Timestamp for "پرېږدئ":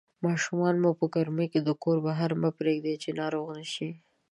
2.59-2.95